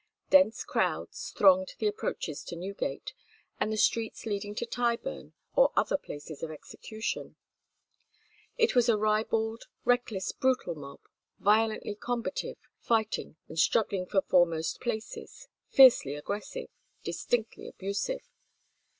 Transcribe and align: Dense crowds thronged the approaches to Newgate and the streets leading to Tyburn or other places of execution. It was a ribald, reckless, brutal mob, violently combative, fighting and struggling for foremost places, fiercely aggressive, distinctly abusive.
Dense 0.31 0.63
crowds 0.63 1.29
thronged 1.29 1.75
the 1.77 1.85
approaches 1.85 2.41
to 2.45 2.55
Newgate 2.55 3.13
and 3.59 3.71
the 3.71 3.77
streets 3.77 4.25
leading 4.25 4.55
to 4.55 4.65
Tyburn 4.65 5.33
or 5.55 5.71
other 5.77 5.95
places 5.95 6.41
of 6.41 6.49
execution. 6.49 7.35
It 8.57 8.73
was 8.73 8.89
a 8.89 8.97
ribald, 8.97 9.65
reckless, 9.85 10.31
brutal 10.31 10.73
mob, 10.73 11.01
violently 11.37 11.93
combative, 11.93 12.57
fighting 12.79 13.35
and 13.47 13.59
struggling 13.59 14.07
for 14.07 14.23
foremost 14.23 14.81
places, 14.81 15.47
fiercely 15.69 16.15
aggressive, 16.15 16.69
distinctly 17.03 17.67
abusive. 17.67 18.27